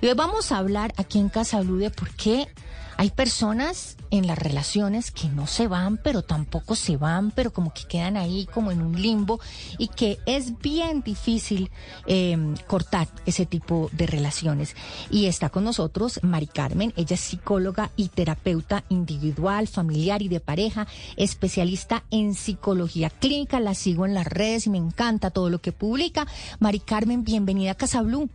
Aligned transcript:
Y 0.00 0.06
hoy 0.06 0.14
vamos 0.14 0.50
a 0.50 0.58
hablar 0.58 0.92
aquí 0.96 1.18
en 1.18 1.28
Casa 1.28 1.60
Blue 1.60 1.78
de 1.78 1.90
por 1.90 2.10
qué 2.10 2.48
hay 2.96 3.10
personas 3.10 3.96
en 4.10 4.26
las 4.26 4.38
relaciones 4.38 5.10
que 5.10 5.28
no 5.28 5.46
se 5.46 5.66
van, 5.66 5.96
pero 5.96 6.22
tampoco 6.22 6.74
se 6.74 6.96
van, 6.96 7.32
pero 7.32 7.52
como 7.52 7.72
que 7.72 7.84
quedan 7.84 8.16
ahí 8.16 8.46
como 8.46 8.70
en 8.70 8.82
un 8.82 9.00
limbo 9.00 9.40
y 9.78 9.88
que 9.88 10.18
es 10.26 10.58
bien 10.58 11.02
difícil 11.02 11.70
eh, 12.06 12.36
cortar 12.66 13.08
ese 13.26 13.46
tipo 13.46 13.88
de 13.92 14.06
relaciones. 14.06 14.76
Y 15.10 15.26
está 15.26 15.48
con 15.48 15.64
nosotros 15.64 16.20
Mari 16.22 16.46
Carmen, 16.46 16.92
ella 16.96 17.14
es 17.14 17.20
psicóloga 17.20 17.90
y 17.96 18.08
terapeuta 18.08 18.84
individual, 18.88 19.66
familiar 19.66 20.22
y 20.22 20.28
de 20.28 20.40
pareja, 20.40 20.86
especialista 21.16 22.04
en 22.10 22.34
psicología 22.34 23.10
clínica, 23.10 23.58
la 23.58 23.74
sigo 23.74 24.06
en 24.06 24.14
las 24.14 24.26
redes 24.26 24.66
y 24.66 24.70
me 24.70 24.78
encanta 24.78 25.30
todo 25.30 25.50
lo 25.50 25.60
que 25.60 25.72
publica. 25.72 26.26
Mari 26.60 26.80
Carmen, 26.80 27.24
bienvenida 27.24 27.72
a 27.72 27.76
Casa 27.76 28.02
Blue. 28.02 28.28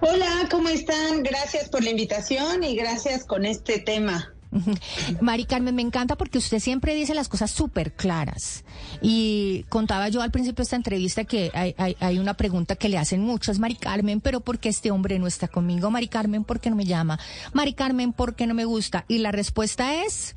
Hola, 0.00 0.48
¿cómo 0.50 0.68
están? 0.68 1.24
Gracias 1.24 1.68
por 1.68 1.82
la 1.82 1.90
invitación 1.90 2.62
y 2.62 2.76
gracias 2.76 3.24
con 3.24 3.44
este 3.44 3.80
tema. 3.80 4.32
Mari 5.20 5.44
Carmen, 5.44 5.74
me 5.74 5.82
encanta 5.82 6.16
porque 6.16 6.38
usted 6.38 6.60
siempre 6.60 6.94
dice 6.94 7.14
las 7.14 7.28
cosas 7.28 7.50
súper 7.50 7.92
claras. 7.92 8.64
Y 9.02 9.64
contaba 9.68 10.08
yo 10.08 10.22
al 10.22 10.30
principio 10.30 10.58
de 10.58 10.62
esta 10.62 10.76
entrevista 10.76 11.24
que 11.24 11.50
hay, 11.52 12.18
una 12.18 12.34
pregunta 12.34 12.76
que 12.76 12.88
le 12.88 12.96
hacen 12.96 13.22
muchos, 13.22 13.58
Mari 13.58 13.74
Carmen, 13.74 14.20
pero 14.20 14.40
¿por 14.40 14.60
qué 14.60 14.68
este 14.68 14.92
hombre 14.92 15.18
no 15.18 15.26
está 15.26 15.48
conmigo? 15.48 15.90
Mari 15.90 16.08
Carmen, 16.08 16.44
¿por 16.44 16.60
qué 16.60 16.70
no 16.70 16.76
me 16.76 16.84
llama? 16.84 17.18
Mari 17.52 17.74
Carmen, 17.74 18.12
¿por 18.12 18.36
qué 18.36 18.46
no 18.46 18.54
me 18.54 18.64
gusta? 18.64 19.04
Y 19.08 19.18
la 19.18 19.32
respuesta 19.32 20.04
es 20.04 20.36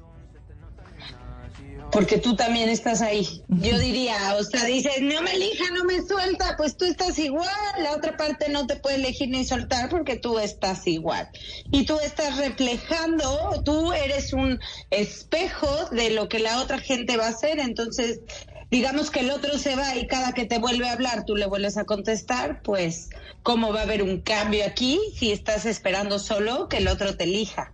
porque 1.91 2.17
tú 2.17 2.35
también 2.35 2.69
estás 2.69 3.01
ahí. 3.01 3.43
Yo 3.49 3.77
diría, 3.77 4.35
o 4.39 4.43
sea, 4.43 4.65
dices, 4.65 5.01
no 5.01 5.21
me 5.21 5.33
elija, 5.33 5.65
no 5.73 5.83
me 5.83 6.01
suelta, 6.01 6.55
pues 6.57 6.77
tú 6.77 6.85
estás 6.85 7.19
igual, 7.19 7.47
la 7.79 7.93
otra 7.93 8.17
parte 8.17 8.49
no 8.49 8.65
te 8.65 8.77
puede 8.77 8.95
elegir 8.95 9.29
ni 9.29 9.43
soltar 9.43 9.89
porque 9.89 10.15
tú 10.15 10.39
estás 10.39 10.87
igual. 10.87 11.29
Y 11.71 11.85
tú 11.85 11.99
estás 11.99 12.37
reflejando, 12.37 13.61
tú 13.65 13.93
eres 13.93 14.33
un 14.33 14.59
espejo 14.89 15.89
de 15.91 16.11
lo 16.11 16.29
que 16.29 16.39
la 16.39 16.61
otra 16.61 16.79
gente 16.79 17.17
va 17.17 17.25
a 17.25 17.29
hacer, 17.29 17.59
entonces 17.59 18.21
digamos 18.69 19.11
que 19.11 19.19
el 19.19 19.31
otro 19.31 19.57
se 19.57 19.75
va 19.75 19.97
y 19.97 20.07
cada 20.07 20.31
que 20.31 20.45
te 20.45 20.57
vuelve 20.57 20.87
a 20.87 20.93
hablar 20.93 21.25
tú 21.25 21.35
le 21.35 21.45
vuelves 21.45 21.77
a 21.77 21.83
contestar, 21.83 22.61
pues 22.63 23.09
cómo 23.43 23.73
va 23.73 23.81
a 23.81 23.83
haber 23.83 24.01
un 24.01 24.21
cambio 24.21 24.65
aquí 24.65 24.99
si 25.17 25.31
estás 25.31 25.65
esperando 25.65 26.19
solo 26.19 26.69
que 26.69 26.77
el 26.77 26.87
otro 26.87 27.17
te 27.17 27.25
elija. 27.25 27.73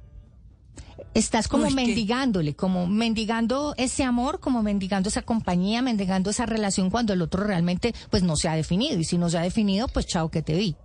Estás 1.13 1.47
como 1.47 1.69
mendigándole, 1.69 2.55
como 2.55 2.87
mendigando 2.87 3.73
ese 3.77 4.03
amor, 4.03 4.39
como 4.39 4.63
mendigando 4.63 5.09
esa 5.09 5.21
compañía, 5.21 5.81
mendigando 5.81 6.29
esa 6.29 6.45
relación 6.45 6.89
cuando 6.89 7.13
el 7.13 7.21
otro 7.21 7.43
realmente 7.43 7.93
pues 8.09 8.23
no 8.23 8.35
se 8.35 8.49
ha 8.49 8.55
definido. 8.55 8.99
Y 8.99 9.03
si 9.03 9.17
no 9.17 9.29
se 9.29 9.37
ha 9.37 9.41
definido, 9.41 9.87
pues 9.87 10.05
chao 10.05 10.29
que 10.29 10.41
te 10.41 10.55
vi. 10.55 10.75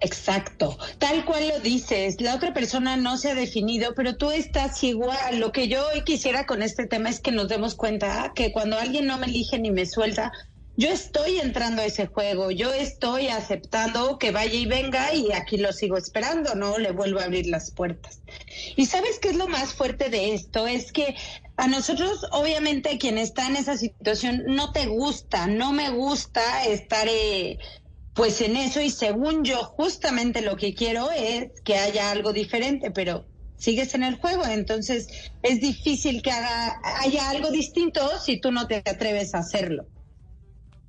Exacto, 0.00 0.76
tal 0.98 1.24
cual 1.24 1.48
lo 1.48 1.60
dices, 1.60 2.20
la 2.20 2.34
otra 2.34 2.52
persona 2.52 2.98
no 2.98 3.16
se 3.16 3.30
ha 3.30 3.34
definido, 3.34 3.94
pero 3.94 4.16
tú 4.16 4.30
estás 4.30 4.84
igual. 4.84 5.38
Lo 5.38 5.52
que 5.52 5.68
yo 5.68 5.86
hoy 5.88 6.02
quisiera 6.04 6.44
con 6.44 6.62
este 6.62 6.86
tema 6.86 7.08
es 7.08 7.20
que 7.20 7.32
nos 7.32 7.48
demos 7.48 7.74
cuenta 7.74 8.32
que 8.34 8.52
cuando 8.52 8.78
alguien 8.78 9.06
no 9.06 9.16
me 9.16 9.26
elige 9.26 9.58
ni 9.58 9.70
me 9.70 9.86
suelta, 9.86 10.32
yo 10.76 10.90
estoy 10.90 11.38
entrando 11.38 11.82
a 11.82 11.86
ese 11.86 12.06
juego, 12.06 12.50
yo 12.50 12.72
estoy 12.72 13.28
aceptando 13.28 14.18
que 14.18 14.30
vaya 14.30 14.54
y 14.54 14.66
venga 14.66 15.14
y 15.14 15.32
aquí 15.32 15.56
lo 15.56 15.72
sigo 15.72 15.96
esperando, 15.96 16.54
no 16.54 16.78
le 16.78 16.92
vuelvo 16.92 17.20
a 17.20 17.24
abrir 17.24 17.46
las 17.46 17.70
puertas. 17.70 18.20
Y 18.76 18.86
sabes 18.86 19.18
qué 19.18 19.30
es 19.30 19.36
lo 19.36 19.48
más 19.48 19.72
fuerte 19.74 20.10
de 20.10 20.34
esto? 20.34 20.66
Es 20.66 20.92
que 20.92 21.16
a 21.56 21.66
nosotros, 21.66 22.26
obviamente, 22.32 22.98
quien 22.98 23.16
está 23.16 23.46
en 23.46 23.56
esa 23.56 23.76
situación, 23.76 24.42
no 24.46 24.72
te 24.72 24.86
gusta, 24.86 25.46
no 25.46 25.72
me 25.72 25.90
gusta 25.90 26.64
estar... 26.64 27.08
Eh, 27.08 27.58
pues 28.16 28.40
en 28.40 28.56
eso 28.56 28.80
y 28.80 28.88
según 28.88 29.44
yo 29.44 29.62
justamente 29.62 30.40
lo 30.40 30.56
que 30.56 30.72
quiero 30.72 31.10
es 31.10 31.48
que 31.64 31.76
haya 31.76 32.10
algo 32.10 32.32
diferente, 32.32 32.90
pero 32.90 33.26
sigues 33.58 33.94
en 33.94 34.02
el 34.02 34.16
juego, 34.16 34.46
entonces 34.46 35.06
es 35.42 35.60
difícil 35.60 36.22
que 36.22 36.30
haga, 36.30 36.80
haya 37.02 37.28
algo 37.28 37.50
distinto 37.50 38.00
si 38.18 38.40
tú 38.40 38.52
no 38.52 38.66
te 38.66 38.76
atreves 38.76 39.34
a 39.34 39.40
hacerlo. 39.40 39.86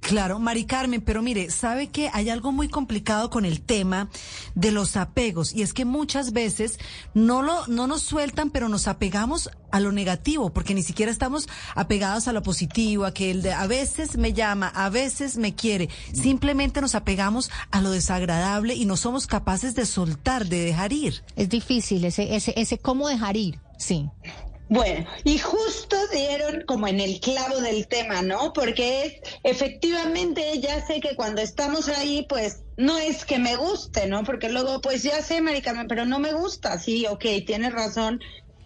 Claro, 0.07 0.40
Mari 0.40 0.63
Carmen, 0.63 1.01
pero 1.01 1.22
mire, 1.22 1.51
sabe 1.51 1.88
que 1.88 2.09
hay 2.13 2.29
algo 2.29 2.53
muy 2.53 2.69
complicado 2.69 3.29
con 3.29 3.44
el 3.44 3.59
tema 3.59 4.09
de 4.56 4.72
los 4.72 4.95
apegos 4.95 5.53
y 5.53 5.63
es 5.63 5.73
que 5.73 5.84
muchas 5.84 6.31
veces 6.31 6.79
no 7.13 7.41
lo 7.41 7.68
no 7.68 7.88
nos 7.88 8.03
sueltan, 8.03 8.50
pero 8.50 8.69
nos 8.69 8.88
apegamos 8.88 9.50
a 9.69 9.81
lo 9.81 9.91
negativo, 9.91 10.53
porque 10.53 10.73
ni 10.73 10.81
siquiera 10.81 11.12
estamos 11.12 11.50
apegados 11.75 12.29
a 12.29 12.31
lo 12.31 12.41
positivo, 12.41 13.03
a 13.03 13.13
que 13.13 13.31
el 13.31 13.41
de 13.41 13.51
a 13.51 13.68
veces 13.68 14.18
me 14.18 14.31
llama, 14.31 14.69
a 14.69 14.90
veces 14.90 15.35
me 15.35 15.56
quiere. 15.56 15.90
Simplemente 16.13 16.79
nos 16.79 16.95
apegamos 16.95 17.51
a 17.72 17.81
lo 17.81 17.91
desagradable 17.91 18.75
y 18.75 18.85
no 18.85 18.95
somos 18.95 19.28
capaces 19.28 19.75
de 19.75 19.85
soltar, 19.85 20.45
de 20.45 20.63
dejar 20.63 20.94
ir. 20.94 21.22
Es 21.35 21.50
difícil 21.50 22.06
ese 22.06 22.34
ese 22.34 22.53
ese 22.56 22.78
cómo 22.78 23.09
dejar 23.09 23.35
ir. 23.35 23.59
Sí. 23.78 24.09
Bueno, 24.69 25.05
y 25.23 25.38
justo 25.38 25.95
dieron 26.11 26.63
como 26.67 26.88
en 26.89 27.00
el 27.00 27.22
clavo 27.22 27.61
del 27.61 27.88
tema, 27.88 28.22
¿no? 28.22 28.51
Porque 28.51 29.05
es, 29.05 29.13
efectivamente, 29.44 30.59
ya 30.59 30.85
sé 30.85 31.00
que 31.00 31.16
cuando 31.16 31.41
estamos 31.41 31.88
ahí, 31.88 32.25
pues 32.28 32.63
no 32.75 32.97
es 32.97 33.23
que 33.23 33.39
me 33.39 33.56
guste, 33.56 34.07
¿no? 34.07 34.25
Porque 34.25 34.50
luego, 34.50 34.81
pues 34.81 35.03
ya 35.03 35.22
sé, 35.22 35.41
Maricame, 35.41 35.85
pero 35.85 36.06
no 36.06 36.19
me 36.19 36.33
gusta. 36.33 36.77
Sí, 36.79 37.06
ok, 37.07 37.23
tienes 37.45 37.72
razón, 37.72 38.19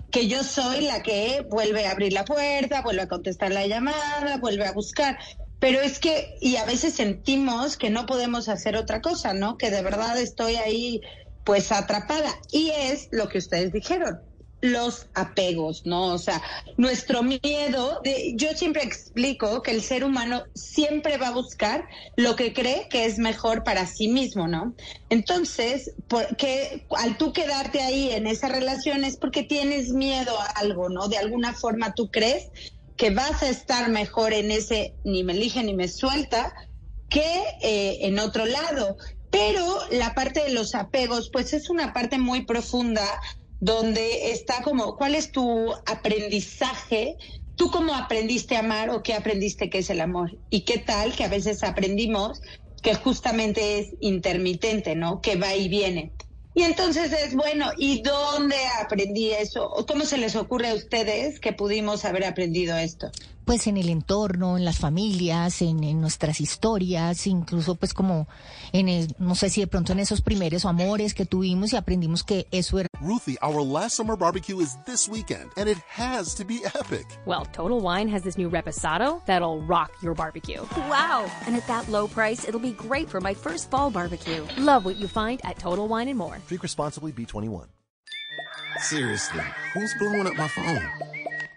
que 0.10 0.28
yo 0.28 0.44
soy 0.44 0.82
la 0.82 1.04
que 1.04 1.46
vuelve 1.48 1.86
a 1.86 1.92
abrir 1.92 2.14
la 2.14 2.26
puerta, 2.26 2.82
vuelve 2.82 3.04
a 3.04 3.08
contestar 3.08 3.52
la 3.52 3.68
llamada, 3.68 4.38
vuelve 4.38 4.66
a 4.66 4.72
buscar. 4.72 5.20
Pero 5.60 5.82
es 5.82 6.00
que, 6.00 6.34
y 6.42 6.56
a 6.56 6.66
veces 6.66 6.96
sentimos 6.96 7.78
que 7.78 7.92
no 7.92 8.08
podemos 8.08 8.50
hacer 8.50 8.76
otra 8.76 9.02
cosa, 9.02 9.36
¿no? 9.36 9.56
Que 9.56 9.70
de 9.70 9.84
verdad 9.84 10.18
estoy 10.20 10.56
ahí, 10.56 11.02
pues 11.44 11.72
atrapada. 11.72 12.34
Y 12.52 12.72
es 12.72 13.08
lo 13.12 13.30
que 13.30 13.38
ustedes 13.38 13.72
dijeron 13.72 14.31
los 14.62 15.08
apegos, 15.16 15.86
¿no? 15.86 16.14
O 16.14 16.18
sea, 16.18 16.42
nuestro 16.78 17.24
miedo, 17.24 18.02
yo 18.36 18.50
siempre 18.56 18.84
explico 18.84 19.62
que 19.62 19.72
el 19.72 19.82
ser 19.82 20.04
humano 20.04 20.44
siempre 20.54 21.18
va 21.18 21.30
a 21.30 21.34
buscar 21.34 21.88
lo 22.16 22.36
que 22.36 22.54
cree 22.54 22.88
que 22.90 23.06
es 23.06 23.18
mejor 23.18 23.64
para 23.64 23.88
sí 23.88 24.08
mismo, 24.08 24.48
¿no? 24.48 24.76
Entonces, 25.10 25.92
porque 26.08 26.86
al 26.98 27.18
tú 27.18 27.34
quedarte 27.34 27.82
ahí 27.82 28.12
en 28.12 28.28
esa 28.28 28.50
relación 28.50 29.04
es 29.04 29.18
porque 29.18 29.44
tienes 29.44 29.90
miedo 29.90 30.40
a 30.40 30.46
algo, 30.46 30.90
¿no? 30.90 31.08
De 31.08 31.18
alguna 31.18 31.54
forma 31.54 31.94
tú 31.94 32.10
crees 32.12 32.50
que 32.98 33.10
vas 33.10 33.42
a 33.42 33.50
estar 33.50 33.90
mejor 33.90 34.32
en 34.32 34.52
ese 34.52 34.94
ni 35.04 35.24
me 35.24 35.34
elige 35.34 35.64
ni 35.64 35.74
me 35.74 35.88
suelta 35.88 36.54
que 37.10 37.44
eh, 37.62 37.98
en 38.02 38.20
otro 38.20 38.46
lado. 38.46 38.96
Pero 39.32 39.80
la 39.92 40.14
parte 40.14 40.44
de 40.44 40.52
los 40.52 40.76
apegos, 40.76 41.30
pues 41.32 41.54
es 41.54 41.70
una 41.70 41.94
parte 41.94 42.20
muy 42.20 42.46
profunda 42.46 43.04
donde 43.62 44.32
está 44.32 44.64
como, 44.64 44.98
¿cuál 44.98 45.14
es 45.16 45.32
tu 45.32 45.72
aprendizaje? 45.86 47.16
¿Tú 47.56 47.70
cómo 47.70 47.94
aprendiste 47.94 48.56
a 48.56 48.60
amar 48.60 48.90
o 48.90 49.04
qué 49.04 49.14
aprendiste 49.14 49.70
que 49.70 49.78
es 49.78 49.90
el 49.92 50.02
amor? 50.02 50.38
¿Y 50.50 50.62
qué 50.62 50.80
tal 50.80 51.16
que 51.16 51.24
a 51.24 51.30
veces 51.30 51.64
aprendimos 51.64 52.42
que 52.82 52.96
justamente 52.96 53.78
es 53.78 53.90
intermitente, 54.02 54.96
¿no? 54.96 55.22
Que 55.22 55.36
va 55.36 55.56
y 55.56 55.70
viene. 55.70 56.12
Y 56.56 56.64
entonces 56.64 57.14
es 57.14 57.36
bueno, 57.36 57.72
¿y 57.78 58.02
dónde 58.02 58.58
aprendí 58.82 59.30
eso? 59.30 59.72
¿Cómo 59.88 60.06
se 60.06 60.18
les 60.18 60.36
ocurre 60.36 60.70
a 60.70 60.74
ustedes 60.74 61.40
que 61.40 61.54
pudimos 61.54 62.04
haber 62.04 62.26
aprendido 62.26 62.76
esto? 62.76 63.12
Pues 63.46 63.68
en 63.68 63.78
el 63.78 63.90
entorno, 63.90 64.58
en 64.58 64.66
las 64.66 64.80
familias, 64.80 65.62
en, 65.62 65.82
nuestras 66.02 66.42
historias, 66.42 67.28
incluso 67.28 67.76
pues 67.76 67.94
como 67.94 68.28
en 68.72 69.08
no 69.20 69.36
sé 69.36 69.50
si 69.50 69.62
de 69.62 69.68
pronto 69.68 69.94
en 69.94 70.00
esos 70.00 70.22
primeros 70.22 70.66
amores 70.66 71.14
que 71.14 71.26
tuvimos 71.26 71.74
y 71.74 71.76
aprendimos 71.76 72.24
que 72.24 72.48
eso 72.52 72.80
era. 72.80 72.88
Ruthie, 73.02 73.38
our 73.42 73.62
last 73.64 73.96
summer 73.96 74.16
barbecue 74.16 74.60
is 74.60 74.78
this 74.86 75.08
weekend 75.08 75.50
and 75.58 75.68
it 75.68 75.78
has 75.88 76.34
to 76.36 76.46
be 76.46 76.62
epic. 76.76 77.06
Well, 77.26 77.46
Total 77.52 77.80
Wine 77.80 78.08
has 78.10 78.24
this 78.24 78.38
new 78.38 78.50
reposado 78.50 79.22
that'll 79.26 79.62
rock 79.62 79.92
your 80.02 80.14
barbecue. 80.14 80.62
Wow, 80.90 81.26
and 81.46 81.56
at 81.56 81.68
that 81.68 81.90
low 81.90 82.08
price, 82.08 82.48
it'll 82.48 82.60
be 82.60 82.74
great 82.74 83.10
for 83.10 83.20
my 83.20 83.34
first 83.34 83.70
fall 83.70 83.90
barbecue. 83.90 84.46
Love 84.58 84.86
what 84.86 84.98
you 84.98 85.08
find 85.08 85.42
at 85.44 85.58
Total 85.58 85.88
Wine 85.88 86.08
and 86.08 86.18
More. 86.18 86.38
Drink 86.48 86.64
responsibly, 86.64 87.12
B21. 87.12 87.68
Seriously, 88.80 89.44
who's 89.74 89.94
blowing 90.00 90.28
up 90.28 90.36
my 90.36 90.48
phone? 90.48 90.90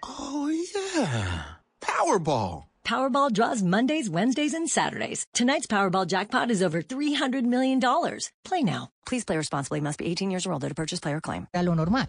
Oh 0.03 0.49
yeah. 0.75 1.55
Powerball. 1.95 2.65
Powerball 2.85 3.31
draws 3.31 3.63
Mondays, 3.63 4.09
Wednesdays, 4.09 4.53
and 4.53 4.69
Saturdays. 4.69 5.25
Tonight's 5.33 5.65
Powerball 5.65 6.05
jackpot 6.05 6.51
is 6.51 6.61
over 6.61 6.81
$300 6.81 7.43
million. 7.45 7.79
Play 8.43 8.63
now. 8.63 8.89
Please 9.07 9.23
play 9.23 9.37
responsibly. 9.37 9.79
Must 9.79 9.97
be 9.97 10.07
18 10.07 10.29
years 10.29 10.45
or 10.45 10.51
older 10.51 10.67
to 10.67 10.75
purchase 10.75 10.99
player 10.99 11.21
claim. 11.21 11.47
A 11.53 11.63
lo 11.63 11.73
normal. 11.73 12.07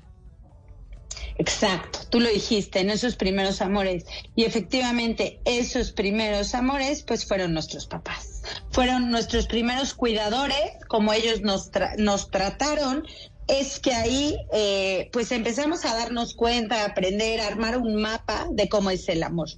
Exacto, 1.38 2.00
tú 2.10 2.18
lo 2.18 2.28
dijiste, 2.28 2.80
en 2.80 2.90
esos 2.90 3.14
primeros 3.14 3.60
amores. 3.60 4.04
Y 4.34 4.42
efectivamente, 4.44 5.40
esos 5.44 5.92
primeros 5.92 6.54
amores, 6.54 7.04
pues 7.04 7.24
fueron 7.24 7.52
nuestros 7.54 7.86
papás. 7.86 8.42
Fueron 8.72 9.12
nuestros 9.12 9.46
primeros 9.46 9.94
cuidadores, 9.94 10.72
como 10.88 11.12
ellos 11.12 11.42
nos, 11.42 11.70
nos 11.96 12.30
trataron. 12.32 13.06
Es 13.46 13.78
que 13.78 13.94
ahí, 13.94 14.36
eh, 14.52 15.08
pues 15.12 15.30
empezamos 15.30 15.84
a 15.84 15.94
darnos 15.94 16.34
cuenta, 16.34 16.82
a 16.82 16.86
aprender, 16.86 17.40
a 17.40 17.46
armar 17.46 17.78
un 17.78 17.94
mapa 18.02 18.48
de 18.50 18.68
cómo 18.68 18.90
es 18.90 19.08
el 19.08 19.22
amor. 19.22 19.48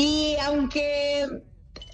Y 0.00 0.34
aunque 0.40 1.28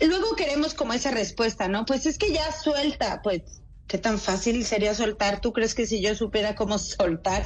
luego 0.00 0.36
queremos 0.36 0.74
como 0.74 0.92
esa 0.92 1.10
respuesta, 1.10 1.66
¿no? 1.66 1.84
Pues 1.84 2.06
es 2.06 2.18
que 2.18 2.32
ya 2.32 2.52
suelta, 2.52 3.20
pues, 3.20 3.42
¿qué 3.88 3.98
tan 3.98 4.20
fácil 4.20 4.64
sería 4.64 4.94
soltar? 4.94 5.40
¿Tú 5.40 5.52
crees 5.52 5.74
que 5.74 5.86
si 5.86 6.00
yo 6.00 6.14
supiera 6.14 6.54
cómo 6.54 6.78
soltar, 6.78 7.44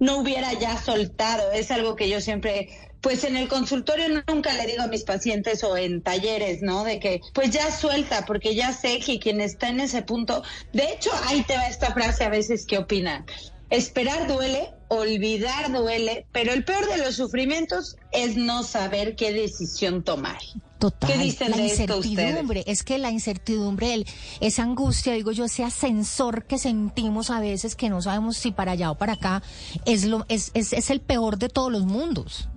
no 0.00 0.18
hubiera 0.18 0.52
ya 0.52 0.76
soltado? 0.76 1.52
Es 1.52 1.70
algo 1.70 1.96
que 1.96 2.10
yo 2.10 2.20
siempre 2.20 2.68
pues 3.00 3.24
en 3.24 3.36
el 3.36 3.48
consultorio 3.48 4.06
nunca 4.28 4.52
le 4.54 4.66
digo 4.66 4.82
a 4.82 4.88
mis 4.88 5.04
pacientes 5.04 5.64
o 5.64 5.76
en 5.76 6.02
talleres, 6.02 6.60
¿no? 6.60 6.84
De 6.84 7.00
que 7.00 7.22
pues 7.32 7.50
ya 7.50 7.70
suelta, 7.70 8.26
porque 8.26 8.54
ya 8.54 8.74
sé 8.74 8.98
que 9.00 9.18
quien 9.18 9.40
está 9.40 9.68
en 9.68 9.80
ese 9.80 10.02
punto, 10.02 10.42
de 10.74 10.84
hecho 10.84 11.10
ahí 11.26 11.42
te 11.44 11.56
va 11.56 11.66
esta 11.66 11.94
frase 11.94 12.24
a 12.24 12.28
veces 12.30 12.66
que 12.66 12.76
opinan. 12.76 13.24
Esperar 13.70 14.26
duele, 14.26 14.73
olvidar 14.88 15.72
duele, 15.72 16.26
pero 16.32 16.52
el 16.52 16.64
peor 16.64 16.86
de 16.88 16.98
los 16.98 17.16
sufrimientos 17.16 17.96
es 18.12 18.36
no 18.36 18.62
saber 18.62 19.16
qué 19.16 19.32
decisión 19.32 20.02
tomar. 20.02 20.38
Total, 20.78 21.10
¿Qué 21.12 21.18
dicen 21.18 21.50
la 21.50 21.56
de 21.56 21.62
incertidumbre, 21.64 22.64
es 22.66 22.82
que 22.82 22.98
la 22.98 23.10
incertidumbre, 23.10 23.94
el- 23.94 24.06
esa 24.40 24.62
angustia, 24.64 25.14
digo 25.14 25.32
yo, 25.32 25.46
ese 25.46 25.64
ascensor 25.64 26.46
que 26.46 26.58
sentimos 26.58 27.30
a 27.30 27.40
veces 27.40 27.74
que 27.74 27.88
no 27.88 28.02
sabemos 28.02 28.36
si 28.36 28.50
para 28.52 28.72
allá 28.72 28.90
o 28.90 28.98
para 28.98 29.14
acá, 29.14 29.42
es 29.86 30.04
lo, 30.04 30.26
es, 30.28 30.50
es, 30.54 30.72
es 30.74 30.90
el 30.90 31.00
peor 31.00 31.38
de 31.38 31.48
todos 31.48 31.72
los 31.72 31.84
mundos. 31.86 32.48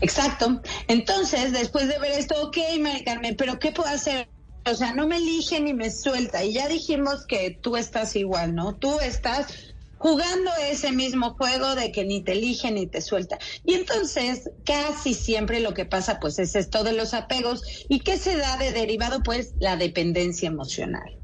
Exacto. 0.00 0.60
Entonces, 0.88 1.52
después 1.52 1.88
de 1.88 1.98
ver 1.98 2.12
esto, 2.12 2.34
ok, 2.46 2.56
Mari 2.80 3.04
Carmen, 3.04 3.36
pero 3.36 3.58
¿qué 3.58 3.72
puedo 3.72 3.88
hacer? 3.88 4.28
O 4.70 4.74
sea, 4.74 4.94
no 4.94 5.06
me 5.08 5.16
elige 5.16 5.60
ni 5.60 5.74
me 5.74 5.90
suelta. 5.90 6.44
Y 6.44 6.52
ya 6.54 6.68
dijimos 6.68 7.24
que 7.26 7.50
tú 7.50 7.76
estás 7.76 8.14
igual, 8.16 8.54
¿no? 8.54 8.74
Tú 8.76 9.00
estás 9.00 9.46
jugando 10.02 10.50
ese 10.68 10.90
mismo 10.90 11.34
juego 11.34 11.76
de 11.76 11.92
que 11.92 12.04
ni 12.04 12.22
te 12.22 12.32
elige 12.32 12.72
ni 12.72 12.88
te 12.88 13.00
suelta. 13.00 13.38
Y 13.64 13.74
entonces, 13.74 14.50
casi 14.64 15.14
siempre 15.14 15.60
lo 15.60 15.74
que 15.74 15.84
pasa, 15.84 16.18
pues, 16.18 16.40
es 16.40 16.56
esto 16.56 16.82
de 16.82 16.92
los 16.92 17.14
apegos. 17.14 17.62
¿Y 17.88 18.00
qué 18.00 18.18
se 18.18 18.36
da 18.36 18.56
de 18.56 18.72
derivado? 18.72 19.22
Pues, 19.22 19.54
la 19.60 19.76
dependencia 19.76 20.48
emocional. 20.48 21.20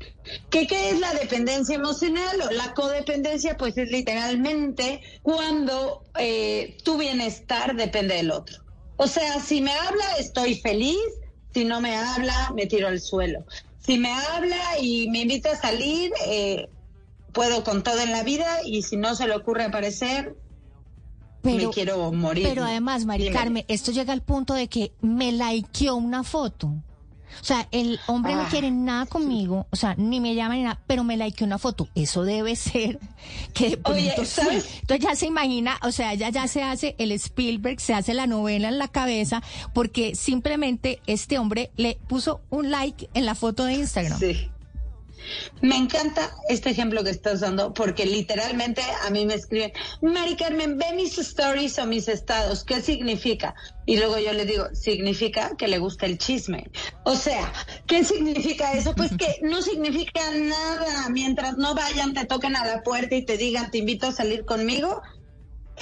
¿Qué, 0.49 0.69
¿Qué 0.69 0.91
es 0.91 1.01
la 1.01 1.13
dependencia 1.15 1.75
emocional 1.75 2.41
o 2.41 2.53
la 2.53 2.73
codependencia? 2.73 3.57
Pues 3.57 3.77
es 3.77 3.91
literalmente 3.91 5.01
cuando 5.23 6.05
eh, 6.17 6.77
tu 6.85 6.99
bienestar 6.99 7.75
depende 7.75 8.15
del 8.15 8.31
otro. 8.31 8.59
O 8.95 9.09
sea, 9.09 9.41
si 9.41 9.61
me 9.61 9.73
habla, 9.73 10.05
estoy 10.21 10.55
feliz. 10.55 11.01
Si 11.53 11.65
no 11.65 11.81
me 11.81 11.97
habla, 11.97 12.53
me 12.55 12.67
tiro 12.67 12.87
al 12.87 13.01
suelo. 13.01 13.45
Si 13.85 13.99
me 13.99 14.13
habla 14.13 14.79
y 14.81 15.09
me 15.09 15.23
invita 15.23 15.51
a 15.51 15.57
salir, 15.57 16.13
eh, 16.29 16.69
puedo 17.33 17.65
con 17.65 17.83
todo 17.83 18.01
en 18.01 18.11
la 18.13 18.23
vida. 18.23 18.47
Y 18.65 18.83
si 18.83 18.97
no 18.97 19.15
se 19.15 19.27
le 19.27 19.35
ocurre 19.37 19.65
aparecer, 19.65 20.37
me 21.43 21.69
quiero 21.71 22.13
morir. 22.13 22.47
Pero 22.49 22.65
además, 22.65 23.05
Mari. 23.05 23.31
Carmen, 23.31 23.65
esto 23.69 23.93
llega 23.93 24.13
al 24.13 24.23
punto 24.23 24.55
de 24.55 24.69
que 24.69 24.93
me 25.01 25.33
likeó 25.33 25.95
una 25.95 26.25
foto. 26.25 26.75
O 27.41 27.45
sea, 27.45 27.69
el 27.73 28.01
hombre 28.07 28.35
no 28.35 28.41
Ah, 28.43 28.49
quiere 28.51 28.71
nada 28.71 29.05
conmigo, 29.05 29.67
o 29.71 29.77
sea, 29.77 29.95
ni 29.97 30.19
me 30.19 30.35
llama 30.35 30.55
ni 30.57 30.63
nada, 30.63 30.81
pero 30.87 31.05
me 31.05 31.15
likeó 31.17 31.45
una 31.45 31.59
foto. 31.59 31.87
Eso 31.95 32.25
debe 32.25 32.57
ser 32.57 32.99
que 33.53 33.77
de 33.77 33.81
Oye, 33.85 34.13
pronto 34.15 34.25
sí. 34.25 34.41
¿sabes? 34.41 34.67
Entonces 34.81 35.07
ya 35.07 35.15
se 35.15 35.27
imagina, 35.27 35.79
o 35.83 35.93
sea, 35.93 36.15
ya, 36.15 36.31
ya 36.31 36.49
se 36.49 36.63
hace 36.63 36.97
el 36.99 37.13
Spielberg, 37.13 37.81
se 37.81 37.93
hace 37.93 38.15
la 38.15 38.27
novela 38.27 38.69
en 38.69 38.79
la 38.79 38.89
cabeza, 38.89 39.43
porque 39.75 40.15
simplemente 40.17 41.01
este 41.07 41.39
hombre 41.39 41.71
le 41.77 41.99
puso 42.09 42.41
un 42.49 42.71
like 42.71 43.11
en 43.13 43.27
la 43.27 43.35
foto 43.35 43.65
de 43.67 43.75
Instagram. 43.75 44.19
Sí. 44.19 44.51
Me 45.61 45.77
encanta 45.77 46.31
este 46.49 46.71
ejemplo 46.71 47.05
que 47.05 47.11
estás 47.11 47.41
dando 47.41 47.75
porque 47.75 48.07
literalmente 48.07 48.83
a 49.05 49.11
mí 49.11 49.27
me 49.27 49.35
escriben, 49.35 49.73
Mari 50.03 50.37
Carmen, 50.37 50.79
ve 50.79 50.93
mis 50.95 51.19
stories 51.19 51.79
o 51.79 51.87
mis 51.87 52.09
estados, 52.09 52.65
¿qué 52.65 52.81
significa? 52.81 53.55
Y 53.87 53.97
luego 53.97 54.19
yo 54.19 54.33
le 54.33 54.45
digo, 54.45 54.67
significa 54.75 55.57
que 55.57 55.69
le 55.69 55.79
gusta 55.79 56.07
el 56.07 56.19
chisme. 56.19 56.71
O 57.05 57.15
sea, 57.15 57.53
¿qué 57.87 58.05
significa 58.05 58.73
eso? 58.73 58.95
Pues 58.95 59.11
que 59.17 59.39
no 59.43 59.63
significa 59.63 60.21
nada. 60.35 61.09
Mientras 61.11 61.57
no 61.57 61.75
vayan, 61.75 62.15
te 62.15 62.25
toquen 62.27 62.57
a 62.57 62.67
la 62.67 62.83
puerta 62.83 63.15
y 63.15 63.25
te 63.25 63.37
digan, 63.37 63.71
te 63.71 63.79
invito 63.79 64.09
a 64.09 64.13
salir 64.13 64.45
conmigo, 64.45 65.03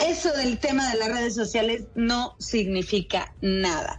eso 0.00 0.32
del 0.32 0.58
tema 0.58 0.90
de 0.90 0.99
las 0.99 1.08
redes 1.08 1.34
sociales 1.34 1.84
no 1.94 2.37
significa 2.38 3.34
nada. 3.40 3.99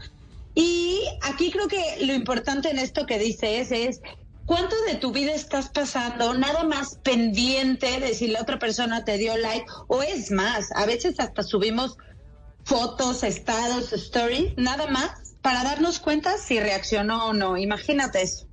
Y 0.56 1.02
aquí 1.22 1.52
creo 1.52 1.68
que 1.68 2.06
lo 2.06 2.14
importante 2.14 2.70
en 2.70 2.80
esto 2.80 3.06
que 3.06 3.20
dices 3.20 3.72
es 3.72 4.02
cuánto 4.48 4.76
de 4.88 4.96
tu 4.96 5.12
vida 5.12 5.34
estás 5.34 5.70
pasando 5.70 6.34
nada 6.34 6.64
más 6.64 6.96
pendiente 7.04 8.00
de 8.00 8.16
si 8.16 8.28
la 8.28 8.42
otra 8.42 8.58
persona 8.58 9.04
te 9.04 9.20
dio 9.20 9.38
like 9.38 9.68
o 9.88 10.02
es 10.02 10.32
más, 10.32 10.72
a 10.74 10.88
veces 10.88 11.20
hasta 11.20 11.44
subimos 11.44 11.98
fotos, 12.64 13.24
estados, 13.24 13.94
stories, 13.94 14.54
nada 14.58 14.88
más 14.88 15.12
para 15.42 15.64
darnos 15.64 16.00
cuenta 16.00 16.38
si 16.38 16.60
reaccionó 16.60 17.28
o 17.28 17.34
no. 17.34 17.58
Imagínate 17.58 18.22
eso. 18.24 18.48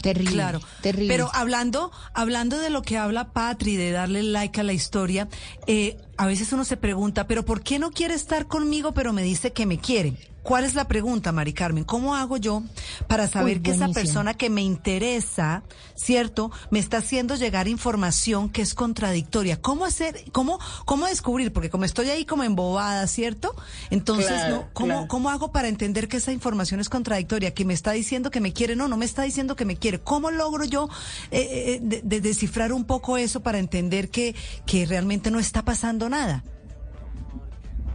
Terrible. 0.00 0.32
Claro, 0.32 0.60
terrible. 0.80 1.08
Pero 1.08 1.30
hablando, 1.34 1.90
hablando 2.14 2.58
de 2.58 2.70
lo 2.70 2.82
que 2.82 2.96
habla 2.96 3.32
Patri, 3.32 3.76
de 3.76 3.90
darle 3.90 4.22
like 4.22 4.60
a 4.60 4.62
la 4.62 4.72
historia, 4.72 5.28
eh, 5.66 5.96
a 6.16 6.26
veces 6.26 6.52
uno 6.52 6.64
se 6.64 6.76
pregunta, 6.76 7.26
pero 7.26 7.44
¿por 7.44 7.62
qué 7.62 7.80
no 7.80 7.90
quiere 7.90 8.14
estar 8.14 8.46
conmigo, 8.46 8.94
pero 8.94 9.12
me 9.12 9.22
dice 9.22 9.52
que 9.52 9.66
me 9.66 9.78
quiere? 9.78 10.14
¿Cuál 10.48 10.64
es 10.64 10.74
la 10.74 10.88
pregunta, 10.88 11.30
Mari 11.30 11.52
Carmen? 11.52 11.84
¿Cómo 11.84 12.16
hago 12.16 12.38
yo 12.38 12.62
para 13.06 13.28
saber 13.28 13.58
Uy, 13.58 13.62
que 13.64 13.70
esa 13.72 13.88
persona 13.88 14.32
que 14.32 14.48
me 14.48 14.62
interesa, 14.62 15.62
cierto, 15.94 16.50
me 16.70 16.78
está 16.78 16.96
haciendo 16.96 17.34
llegar 17.34 17.68
información 17.68 18.48
que 18.48 18.62
es 18.62 18.72
contradictoria? 18.72 19.60
¿Cómo 19.60 19.84
hacer, 19.84 20.24
cómo, 20.32 20.58
cómo 20.86 21.04
descubrir? 21.04 21.52
Porque 21.52 21.68
como 21.68 21.84
estoy 21.84 22.08
ahí 22.08 22.24
como 22.24 22.44
embobada, 22.44 23.06
¿cierto? 23.08 23.54
Entonces, 23.90 24.28
Claro, 24.28 24.56
¿no? 24.56 24.68
¿Cómo, 24.72 24.86
claro. 24.86 25.08
¿Cómo 25.08 25.28
hago 25.28 25.52
para 25.52 25.68
entender 25.68 26.08
que 26.08 26.16
esa 26.16 26.32
información 26.32 26.80
es 26.80 26.88
contradictoria? 26.88 27.52
Que 27.52 27.66
me 27.66 27.74
está 27.74 27.92
diciendo 27.92 28.30
que 28.30 28.40
me 28.40 28.54
quiere, 28.54 28.74
no, 28.74 28.88
no 28.88 28.96
me 28.96 29.04
está 29.04 29.24
diciendo 29.24 29.54
que 29.54 29.66
me 29.66 29.76
quiere. 29.76 29.98
¿Cómo 30.00 30.30
logro 30.30 30.64
yo 30.64 30.88
eh, 31.30 31.76
eh, 31.76 31.78
de- 31.82 32.00
de- 32.02 32.20
descifrar 32.22 32.72
un 32.72 32.86
poco 32.86 33.18
eso 33.18 33.40
para 33.40 33.58
entender 33.58 34.08
que, 34.08 34.34
que 34.64 34.86
realmente 34.86 35.30
no 35.30 35.40
está 35.40 35.62
pasando 35.62 36.08
nada? 36.08 36.42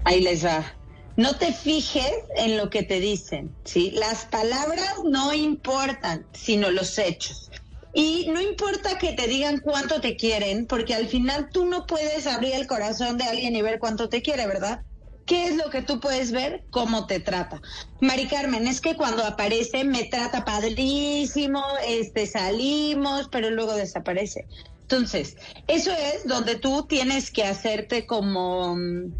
Ahí 0.03 0.21
les 0.21 0.45
va. 0.45 0.63
No 1.15 1.35
te 1.35 1.53
fijes 1.53 2.11
en 2.37 2.57
lo 2.57 2.69
que 2.69 2.81
te 2.83 2.99
dicen, 2.99 3.55
¿sí? 3.65 3.91
Las 3.91 4.25
palabras 4.25 4.95
no 5.05 5.33
importan, 5.33 6.25
sino 6.33 6.71
los 6.71 6.97
hechos. 6.97 7.51
Y 7.93 8.27
no 8.29 8.41
importa 8.41 8.97
que 8.97 9.13
te 9.13 9.27
digan 9.27 9.59
cuánto 9.59 10.01
te 10.01 10.15
quieren, 10.15 10.65
porque 10.65 10.95
al 10.95 11.07
final 11.07 11.49
tú 11.51 11.65
no 11.65 11.85
puedes 11.85 12.25
abrir 12.25 12.55
el 12.55 12.65
corazón 12.65 13.19
de 13.19 13.25
alguien 13.25 13.55
y 13.55 13.61
ver 13.61 13.77
cuánto 13.77 14.09
te 14.09 14.23
quiere, 14.23 14.47
¿verdad? 14.47 14.81
¿Qué 15.27 15.45
es 15.45 15.55
lo 15.55 15.69
que 15.69 15.83
tú 15.83 15.99
puedes 15.99 16.31
ver? 16.31 16.65
Cómo 16.71 17.05
te 17.05 17.19
trata. 17.19 17.61
Mari 18.01 18.27
Carmen, 18.27 18.67
es 18.67 18.81
que 18.81 18.95
cuando 18.95 19.23
aparece 19.23 19.83
me 19.83 20.05
trata 20.05 20.43
padrísimo, 20.43 21.63
este 21.87 22.25
salimos, 22.25 23.29
pero 23.31 23.51
luego 23.51 23.75
desaparece. 23.75 24.47
Entonces, 24.81 25.37
eso 25.67 25.91
es 25.91 26.27
donde 26.27 26.55
tú 26.55 26.85
tienes 26.89 27.31
que 27.31 27.43
hacerte 27.43 28.05
como 28.05 28.75
mm, 28.75 29.13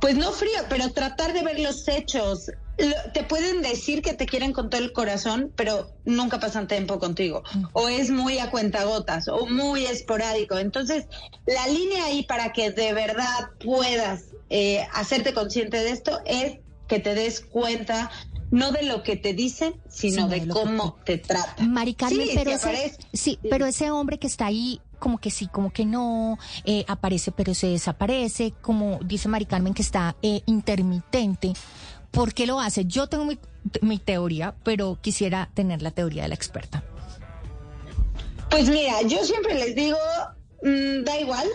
pues 0.00 0.16
no 0.16 0.32
frío, 0.32 0.58
pero 0.68 0.90
tratar 0.92 1.32
de 1.32 1.42
ver 1.42 1.58
los 1.60 1.86
hechos. 1.88 2.50
Lo- 2.78 3.12
Te 3.14 3.24
pueden 3.24 3.62
decir 3.62 4.02
que 4.02 4.12
te 4.12 4.26
quieren 4.26 4.52
con 4.52 4.68
todo 4.68 4.80
el 4.82 4.92
corazón, 4.92 5.52
pero 5.56 5.90
nunca 6.04 6.38
pasan 6.38 6.68
tiempo 6.68 6.98
contigo. 6.98 7.42
O 7.72 7.88
es 7.88 8.10
muy 8.10 8.38
a 8.38 8.50
cuentagotas, 8.50 9.28
o 9.28 9.46
muy 9.46 9.86
esporádico. 9.86 10.58
Entonces, 10.58 11.06
la 11.46 11.66
línea 11.68 12.04
ahí 12.06 12.24
para 12.24 12.52
que 12.52 12.70
de 12.70 12.92
verdad 12.92 13.48
puedas 13.64 14.24
eh, 14.50 14.86
hacerte 14.92 15.32
consciente 15.32 15.78
de 15.78 15.90
esto 15.90 16.20
es 16.26 16.58
que 16.86 17.00
te 17.00 17.14
des 17.14 17.40
cuenta 17.40 18.10
no 18.52 18.70
de 18.70 18.84
lo 18.84 19.02
que 19.02 19.16
te 19.16 19.32
dicen, 19.34 19.74
sino 19.90 20.28
de, 20.28 20.38
de 20.40 20.46
lo 20.46 20.54
que 20.54 20.60
cómo 20.60 20.98
te 21.04 21.18
tratan. 21.18 21.72
Mari 21.72 21.94
Carmen, 21.94 22.28
Sí, 22.28 22.32
pero, 22.36 22.50
si 22.52 22.56
ese, 22.56 22.68
aparece- 22.68 22.96
sí, 23.12 23.38
sí. 23.42 23.48
pero 23.50 23.66
ese 23.66 23.90
hombre 23.90 24.18
que 24.20 24.28
está 24.28 24.46
ahí, 24.46 24.80
como 24.98 25.18
que 25.18 25.30
sí, 25.30 25.46
como 25.46 25.72
que 25.72 25.84
no, 25.84 26.38
eh, 26.64 26.84
aparece, 26.88 27.32
pero 27.32 27.54
se 27.54 27.68
desaparece, 27.68 28.52
como 28.60 28.98
dice 29.04 29.28
Mari 29.28 29.46
Carmen, 29.46 29.74
que 29.74 29.82
está 29.82 30.16
eh, 30.22 30.42
intermitente. 30.46 31.52
¿Por 32.10 32.32
qué 32.32 32.46
lo 32.46 32.60
hace? 32.60 32.84
Yo 32.86 33.08
tengo 33.08 33.26
mi, 33.82 33.98
teoría, 33.98 34.54
pero 34.64 34.98
quisiera 35.00 35.50
tener 35.54 35.82
la 35.82 35.90
teoría 35.90 36.22
de 36.22 36.28
la 36.28 36.34
experta. 36.34 36.82
Pues 38.50 38.68
mira, 38.68 39.02
yo 39.02 39.24
siempre 39.24 39.54
les 39.54 39.74
digo, 39.74 39.98
mm, 40.62 41.04
da 41.04 41.20
igual, 41.20 41.46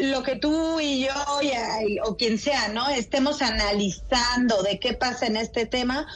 lo 0.00 0.22
que 0.22 0.36
tú 0.36 0.78
y 0.80 1.06
yo 1.06 1.12
o 2.04 2.16
quien 2.16 2.38
sea, 2.38 2.68
¿no? 2.68 2.88
Estemos 2.90 3.40
analizando 3.40 4.62
de 4.62 4.78
qué 4.78 4.94
pasa 4.94 5.26
en 5.26 5.36
este 5.36 5.64
tema, 5.64 6.06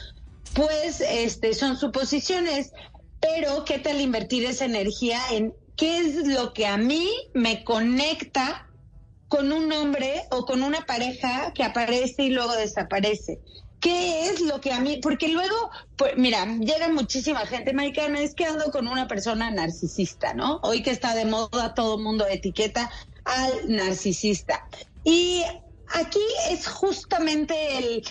pues 0.53 1.01
este 1.01 1.53
son 1.53 1.77
suposiciones, 1.77 2.71
pero 3.19 3.65
¿qué 3.65 3.79
tal 3.79 4.01
invertir 4.01 4.45
esa 4.45 4.65
energía 4.65 5.19
en 5.31 5.53
qué 5.79 5.99
es 5.99 6.27
lo 6.27 6.51
que 6.51 6.67
a 6.67 6.75
mí 6.75 7.09
me 7.33 7.63
conecta 7.63 8.67
con 9.29 9.53
un 9.53 9.71
hombre 9.71 10.23
o 10.29 10.45
con 10.45 10.61
una 10.61 10.85
pareja 10.85 11.53
que 11.53 11.63
aparece 11.63 12.23
y 12.23 12.31
luego 12.31 12.53
desaparece. 12.53 13.39
¿Qué 13.79 14.25
es 14.25 14.41
lo 14.41 14.59
que 14.59 14.73
a 14.73 14.81
mí? 14.81 14.99
Porque 15.01 15.29
luego, 15.29 15.71
pues, 15.95 16.17
mira, 16.17 16.45
llega 16.45 16.89
muchísima 16.89 17.45
gente, 17.45 17.71
Maricana, 17.71 18.19
es 18.19 18.35
que 18.35 18.43
ando 18.43 18.71
con 18.71 18.89
una 18.89 19.07
persona 19.07 19.51
narcisista, 19.51 20.33
¿no? 20.33 20.59
Hoy 20.63 20.83
que 20.83 20.91
está 20.91 21.15
de 21.15 21.23
moda, 21.23 21.73
todo 21.73 21.97
mundo 21.97 22.27
etiqueta 22.27 22.91
al 23.23 23.73
narcisista. 23.73 24.67
Y 25.05 25.43
aquí 25.93 26.19
es 26.49 26.67
justamente 26.67 27.77
el, 27.77 28.03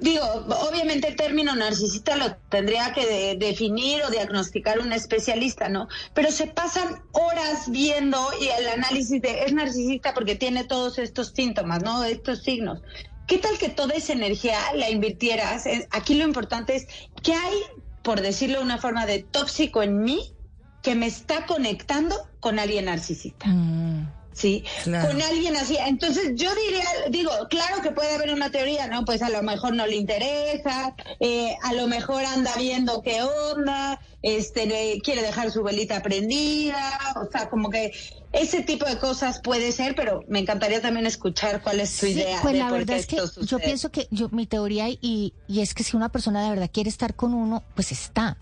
digo, 0.00 0.24
obviamente 0.68 1.08
el 1.08 1.16
término 1.16 1.54
narcisista 1.54 2.16
lo 2.16 2.36
tendría 2.48 2.92
que 2.92 3.36
definir 3.38 4.02
o 4.02 4.10
diagnosticar 4.10 4.78
un 4.78 4.92
especialista, 4.92 5.68
¿no? 5.68 5.88
Pero 6.14 6.30
se 6.30 6.46
pasan 6.46 7.02
horas 7.12 7.70
viendo 7.70 8.18
y 8.40 8.48
el 8.48 8.68
análisis 8.68 9.20
de 9.20 9.44
es 9.44 9.52
narcisista 9.52 10.14
porque 10.14 10.36
tiene 10.36 10.64
todos 10.64 10.98
estos 10.98 11.32
síntomas, 11.34 11.82
¿no? 11.82 12.04
Estos 12.04 12.42
signos. 12.42 12.80
¿Qué 13.26 13.38
tal 13.38 13.56
que 13.58 13.70
toda 13.70 13.94
esa 13.94 14.12
energía 14.12 14.58
la 14.74 14.90
invirtieras? 14.90 15.64
Aquí 15.90 16.14
lo 16.14 16.24
importante 16.24 16.76
es 16.76 16.86
que 17.22 17.32
hay, 17.32 17.56
por 18.02 18.20
decirlo 18.20 18.58
de 18.58 18.64
una 18.64 18.78
forma, 18.78 19.06
de 19.06 19.22
tóxico 19.22 19.82
en 19.82 20.02
mí 20.02 20.34
que 20.82 20.94
me 20.94 21.06
está 21.06 21.46
conectando 21.46 22.14
con 22.40 22.58
alguien 22.58 22.84
narcisista. 22.84 23.46
Mm. 23.46 24.23
¿Sí? 24.34 24.64
Con 24.84 25.22
alguien 25.22 25.56
así. 25.56 25.76
Entonces 25.78 26.32
yo 26.34 26.54
diría, 26.54 26.84
digo, 27.08 27.30
claro 27.48 27.80
que 27.82 27.90
puede 27.92 28.14
haber 28.14 28.32
una 28.32 28.50
teoría, 28.50 28.86
¿no? 28.88 29.04
Pues 29.04 29.22
a 29.22 29.30
lo 29.30 29.42
mejor 29.42 29.74
no 29.74 29.86
le 29.86 29.96
interesa, 29.96 30.94
eh, 31.20 31.56
a 31.62 31.72
lo 31.72 31.86
mejor 31.86 32.24
anda 32.24 32.52
viendo 32.58 33.00
qué 33.02 33.22
onda, 33.22 34.00
este, 34.24 35.00
quiere 35.04 35.20
dejar 35.20 35.50
su 35.50 35.62
velita 35.62 36.02
prendida, 36.02 36.98
o 37.16 37.30
sea, 37.30 37.50
como 37.50 37.68
que 37.68 37.92
ese 38.34 38.62
tipo 38.62 38.84
de 38.84 38.98
cosas 38.98 39.40
puede 39.40 39.70
ser, 39.70 39.94
pero 39.94 40.24
me 40.28 40.40
encantaría 40.40 40.80
también 40.80 41.06
escuchar 41.06 41.62
cuál 41.62 41.78
es 41.80 41.96
tu 41.98 42.06
idea. 42.06 42.40
Pues 42.42 42.56
la 42.56 42.70
verdad 42.70 42.96
es 42.96 43.06
que 43.06 43.18
yo 43.42 43.58
pienso 43.58 43.90
que 43.90 44.08
yo 44.10 44.28
mi 44.30 44.46
teoría 44.46 44.88
y, 44.88 45.34
y 45.46 45.60
es 45.60 45.72
que 45.72 45.84
si 45.84 45.96
una 45.96 46.08
persona 46.08 46.42
de 46.42 46.50
verdad 46.50 46.70
quiere 46.72 46.88
estar 46.90 47.14
con 47.14 47.32
uno, 47.32 47.62
pues 47.74 47.92
está. 47.92 48.36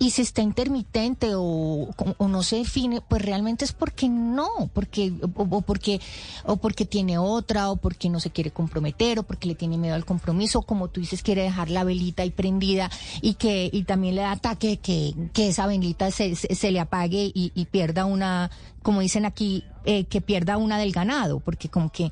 Y 0.00 0.10
si 0.10 0.22
está 0.22 0.42
intermitente 0.42 1.34
o, 1.34 1.88
o 2.18 2.28
no 2.28 2.42
se 2.42 2.56
define, 2.56 3.00
pues 3.00 3.22
realmente 3.22 3.64
es 3.64 3.72
porque 3.72 4.08
no, 4.08 4.70
porque 4.72 5.12
o, 5.36 5.60
porque 5.60 6.00
o 6.44 6.56
porque 6.56 6.84
tiene 6.84 7.18
otra 7.18 7.70
o 7.70 7.76
porque 7.76 8.08
no 8.08 8.18
se 8.18 8.30
quiere 8.30 8.50
comprometer 8.50 9.20
o 9.20 9.22
porque 9.22 9.46
le 9.46 9.54
tiene 9.54 9.78
miedo 9.78 9.94
al 9.94 10.04
compromiso, 10.04 10.62
como 10.62 10.88
tú 10.88 11.00
dices, 11.00 11.22
quiere 11.22 11.42
dejar 11.42 11.70
la 11.70 11.84
velita 11.84 12.24
ahí 12.24 12.30
prendida 12.30 12.90
y 13.20 13.34
que 13.34 13.70
y 13.72 13.84
también 13.84 14.16
le 14.16 14.22
da 14.22 14.32
ataque 14.32 14.78
que, 14.78 15.14
que 15.32 15.48
esa 15.48 15.66
velita 15.66 16.10
se, 16.10 16.34
se, 16.34 16.70
le 16.70 16.80
apague 16.80 17.30
y, 17.34 17.52
y 17.54 17.64
pierda 17.66 18.04
una 18.04 18.50
como 18.88 19.02
dicen 19.02 19.26
aquí, 19.26 19.64
eh, 19.84 20.04
que 20.04 20.22
pierda 20.22 20.56
una 20.56 20.78
del 20.78 20.92
ganado, 20.92 21.40
porque 21.40 21.68
como 21.68 21.90
que 21.90 22.10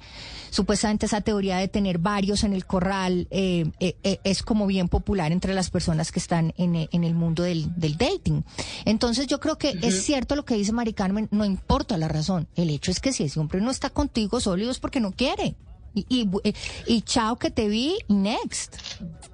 supuestamente 0.51 1.07
esa 1.07 1.23
teoría 1.23 1.57
de 1.57 1.69
tener 1.69 1.97
varios 1.99 2.45
en 2.45 2.53
el 2.53 2.67
corral 2.67 3.29
eh, 3.31 3.71
eh, 3.81 4.21
es 4.25 4.43
como 4.43 4.67
bien 4.67 4.89
popular 4.89 5.33
entre 5.33 5.55
las 5.55 5.71
personas 5.71 6.13
que 6.13 6.19
están 6.19 6.53
en, 6.59 6.75
el 6.77 7.15
mundo 7.15 7.45
del, 7.45 7.73
dating. 7.77 8.45
Entonces 8.85 9.27
yo 9.27 9.41
creo 9.41 9.57
que 9.57 9.79
es 9.81 10.05
cierto 10.05 10.37
lo 10.37 10.45
que 10.45 10.55
dice 10.55 10.73
Mari 10.73 10.93
Carmen, 10.93 11.29
no 11.31 11.47
importa 11.47 11.97
la 11.97 12.09
razón, 12.09 12.47
el 12.57 12.69
hecho 12.69 12.91
es 12.91 13.01
que 13.01 13.15
si 13.15 13.25
ese 13.25 13.41
hombre 13.41 13.63
no 13.63 13.71
está 13.71 13.89
contigo 13.89 14.39
sólido 14.39 14.71
es 14.71 14.79
porque 14.79 15.01
no 15.01 15.13
quiere. 15.13 15.57
Y, 15.97 16.29
y, 16.87 17.01
chao 17.03 17.37
que 17.37 17.51
te 17.51 17.69
vi, 17.69 17.97
next. 18.09 18.77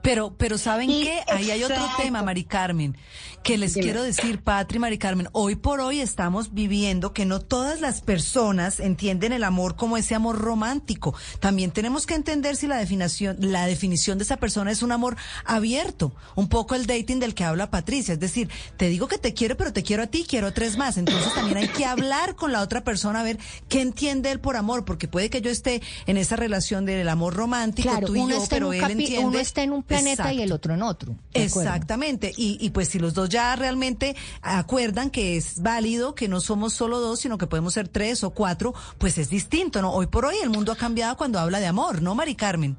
Pero, 0.00 0.36
pero 0.36 0.58
¿saben 0.58 0.88
qué? 0.88 1.20
Ahí 1.26 1.50
hay 1.50 1.64
otro 1.64 1.84
tema, 1.96 2.22
Mari 2.22 2.44
Carmen, 2.44 2.96
que 3.42 3.58
les 3.58 3.74
quiero 3.74 4.02
decir, 4.04 4.40
Patri, 4.42 4.78
Mari 4.78 4.98
Carmen, 4.98 5.28
hoy 5.32 5.56
por 5.56 5.80
hoy 5.80 6.00
estamos 6.00 6.54
viviendo 6.54 7.12
que 7.12 7.24
no 7.24 7.40
todas 7.40 7.80
las 7.80 8.00
personas 8.00 8.78
entienden 8.78 9.32
el 9.32 9.42
amor 9.42 9.74
como 9.74 9.96
ese 9.96 10.14
amor 10.14 10.38
romántico. 10.38 11.14
También 11.40 11.72
tenemos 11.72 12.06
que 12.06 12.14
entender 12.14 12.54
si 12.54 12.68
la 12.68 12.76
definición, 12.76 13.36
la 13.40 13.66
definición 13.66 14.18
de 14.18 14.24
esa 14.24 14.36
persona 14.36 14.70
es 14.70 14.82
un 14.82 14.92
amor 14.92 15.16
abierto. 15.44 16.14
Un 16.36 16.48
poco 16.48 16.76
el 16.76 16.86
dating 16.86 17.18
del 17.18 17.34
que 17.34 17.42
habla 17.42 17.70
Patricia. 17.70 18.14
Es 18.14 18.20
decir, 18.20 18.50
te 18.76 18.88
digo 18.88 19.08
que 19.08 19.18
te 19.18 19.34
quiero, 19.34 19.56
pero 19.56 19.72
te 19.72 19.82
quiero 19.82 20.04
a 20.04 20.06
ti, 20.06 20.24
quiero 20.28 20.52
tres 20.52 20.76
más. 20.76 20.96
Entonces 20.96 21.34
también 21.34 21.58
hay 21.58 21.68
que 21.68 21.86
hablar 21.86 22.36
con 22.36 22.52
la 22.52 22.60
otra 22.60 22.84
persona 22.84 23.20
a 23.20 23.24
ver 23.24 23.38
qué 23.68 23.80
entiende 23.80 24.30
él 24.30 24.38
por 24.38 24.56
amor, 24.56 24.84
porque 24.84 25.08
puede 25.08 25.28
que 25.28 25.40
yo 25.40 25.50
esté 25.50 25.82
en 26.06 26.16
esa 26.16 26.36
relación 26.36 26.51
relación 26.52 26.84
del 26.84 27.08
amor 27.08 27.34
romántico, 27.34 27.90
tú 28.04 28.14
y 28.14 28.30
yo, 28.30 28.44
pero 28.50 28.72
él 28.74 28.82
entiende. 28.82 29.26
Uno 29.26 29.38
está 29.38 29.62
en 29.62 29.72
un 29.72 29.82
planeta 29.82 30.32
y 30.32 30.42
el 30.42 30.52
otro 30.52 30.74
en 30.74 30.82
otro. 30.82 31.16
Exactamente. 31.32 32.32
Y, 32.36 32.58
y 32.60 32.70
pues 32.70 32.88
si 32.88 32.98
los 32.98 33.14
dos 33.14 33.30
ya 33.30 33.56
realmente 33.56 34.14
acuerdan 34.42 35.08
que 35.10 35.36
es 35.38 35.62
válido, 35.62 36.14
que 36.14 36.28
no 36.28 36.40
somos 36.40 36.74
solo 36.74 37.00
dos, 37.00 37.20
sino 37.20 37.38
que 37.38 37.46
podemos 37.46 37.72
ser 37.72 37.88
tres 37.88 38.22
o 38.22 38.30
cuatro, 38.30 38.74
pues 38.98 39.16
es 39.16 39.30
distinto, 39.30 39.80
¿no? 39.80 39.92
Hoy 39.92 40.08
por 40.08 40.26
hoy 40.26 40.36
el 40.42 40.50
mundo 40.50 40.72
ha 40.72 40.76
cambiado 40.76 41.16
cuando 41.16 41.38
habla 41.38 41.58
de 41.58 41.66
amor, 41.66 42.02
¿no, 42.02 42.14
Mari 42.14 42.34
Carmen? 42.34 42.76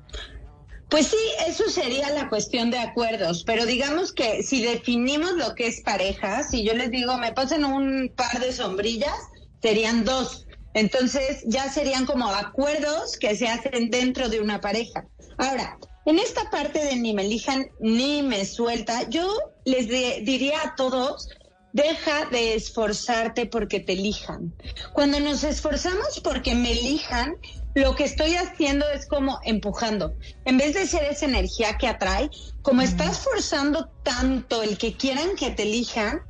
Pues 0.90 1.08
sí, 1.08 1.18
eso 1.48 1.68
sería 1.70 2.12
la 2.12 2.30
cuestión 2.30 2.70
de 2.70 2.78
acuerdos, 2.78 3.44
pero 3.44 3.66
digamos 3.66 4.14
que 4.14 4.44
si 4.44 4.62
definimos 4.62 5.32
lo 5.32 5.56
que 5.56 5.66
es 5.66 5.82
pareja, 5.82 6.44
si 6.44 6.64
yo 6.64 6.76
les 6.76 6.92
digo 6.92 7.18
me 7.18 7.32
pasen 7.32 7.66
un 7.66 8.14
par 8.16 8.40
de 8.40 8.54
sombrillas, 8.54 9.18
serían 9.64 10.06
dos. 10.06 10.43
Entonces 10.74 11.44
ya 11.46 11.72
serían 11.72 12.06
como 12.06 12.28
acuerdos 12.28 13.18
que 13.18 13.36
se 13.36 13.48
hacen 13.48 13.90
dentro 13.90 14.30
de 14.30 14.40
una 14.40 14.62
pareja. 14.62 15.06
Ahora, 15.38 15.78
en 16.06 16.20
esta 16.20 16.50
parte 16.50 16.84
de 16.84 16.96
ni 16.96 17.14
me 17.14 17.24
elijan 17.24 17.68
ni 17.80 18.22
me 18.24 18.46
suelta, 18.46 19.08
yo 19.10 19.28
les 19.66 19.88
diría 19.88 20.62
a 20.62 20.76
todos, 20.76 21.30
deja 21.72 22.26
de 22.26 22.56
esforzarte 22.56 23.46
porque 23.46 23.80
te 23.80 23.94
elijan. 23.94 24.54
Cuando 24.94 25.20
nos 25.20 25.44
esforzamos 25.44 26.20
porque 26.24 26.56
me 26.56 26.72
elijan, 26.72 27.36
lo 27.74 27.96
que 27.96 28.04
estoy 28.04 28.36
haciendo 28.36 28.88
es 28.90 29.08
como 29.08 29.40
empujando. 29.44 30.14
En 30.46 30.58
vez 30.58 30.74
de 30.74 30.88
ser 30.88 31.06
esa 31.06 31.26
energía 31.26 31.78
que 31.78 31.88
atrae, 31.88 32.30
como 32.62 32.82
estás 32.82 33.20
forzando 33.20 33.90
tanto 34.04 34.62
el 34.62 34.78
que 34.78 34.96
quieran 34.96 35.36
que 35.36 35.52
te 35.52 35.64
elijan, 35.64 36.22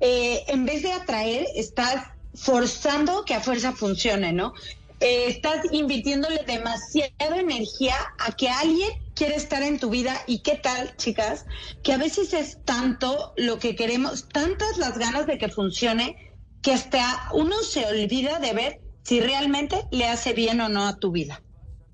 eh, 0.00 0.44
en 0.48 0.66
vez 0.66 0.82
de 0.82 0.92
atraer, 0.92 1.46
estás 1.54 2.04
forzando 2.34 3.24
que 3.24 3.34
a 3.34 3.40
fuerza 3.40 3.72
funcione, 3.72 4.32
¿no? 4.32 4.52
Eh, 5.00 5.28
estás 5.28 5.64
invirtiéndole 5.72 6.44
demasiada 6.46 7.38
energía 7.38 7.96
a 8.18 8.32
que 8.32 8.50
alguien 8.50 8.90
quiere 9.14 9.36
estar 9.36 9.62
en 9.62 9.78
tu 9.78 9.88
vida 9.88 10.14
y 10.26 10.40
qué 10.40 10.56
tal, 10.56 10.94
chicas, 10.96 11.46
que 11.82 11.94
a 11.94 11.98
veces 11.98 12.34
es 12.34 12.58
tanto 12.64 13.32
lo 13.36 13.58
que 13.58 13.76
queremos, 13.76 14.28
tantas 14.28 14.76
las 14.76 14.98
ganas 14.98 15.26
de 15.26 15.38
que 15.38 15.48
funcione, 15.48 16.34
que 16.62 16.72
hasta 16.72 17.30
uno 17.32 17.62
se 17.62 17.86
olvida 17.86 18.38
de 18.40 18.52
ver 18.52 18.80
si 19.02 19.20
realmente 19.20 19.86
le 19.90 20.06
hace 20.06 20.34
bien 20.34 20.60
o 20.60 20.68
no 20.68 20.86
a 20.86 20.98
tu 20.98 21.10
vida. 21.10 21.42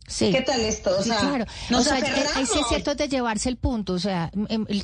Sí. 0.09 0.31
¿Qué 0.31 0.43
tal 0.43 0.61
esto? 0.61 0.91
O 0.99 1.03
sea, 1.03 1.19
claro. 1.19 1.45
o 1.75 1.83
sea, 1.83 1.99
es 1.99 2.49
cierto 2.69 2.95
de 2.95 3.09
llevarse 3.09 3.49
el 3.49 3.57
punto. 3.57 3.95
O 3.95 3.99
sea, 3.99 4.31